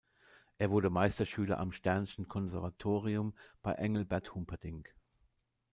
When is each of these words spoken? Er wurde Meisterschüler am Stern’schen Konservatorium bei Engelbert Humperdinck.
Er 0.57 0.71
wurde 0.71 0.89
Meisterschüler 0.89 1.59
am 1.59 1.71
Stern’schen 1.71 2.27
Konservatorium 2.27 3.35
bei 3.61 3.73
Engelbert 3.73 4.33
Humperdinck. 4.33 4.95